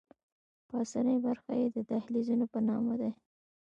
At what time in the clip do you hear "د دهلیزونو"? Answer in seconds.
1.75-2.45